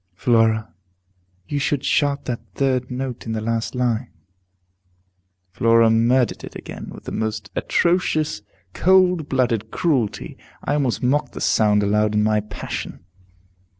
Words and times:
"Flora, 0.15 0.73
you 1.47 1.59
should 1.59 1.85
sharp 1.85 2.25
that 2.25 2.39
third 2.55 2.89
note 2.89 3.27
in 3.27 3.33
the 3.33 3.39
last 3.39 3.75
line." 3.75 4.11
Flora 5.51 5.91
murdered 5.91 6.43
it 6.43 6.55
again, 6.55 6.89
with 6.89 7.03
the 7.03 7.11
most 7.11 7.51
atrocious, 7.55 8.41
cold 8.73 9.29
blooded 9.29 9.69
cruelty. 9.69 10.39
I 10.65 10.73
almost 10.73 11.03
mocked 11.03 11.33
the 11.33 11.39
sound 11.41 11.83
aloud 11.83 12.15
in 12.15 12.23
my 12.23 12.39
passion. 12.39 13.05